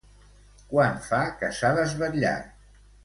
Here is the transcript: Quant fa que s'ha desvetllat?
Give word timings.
Quant 0.71 0.97
fa 1.09 1.19
que 1.41 1.51
s'ha 1.59 1.71
desvetllat? 1.81 2.51